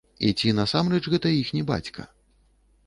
[0.27, 2.09] І ці насамрэч гэта іхні бацька?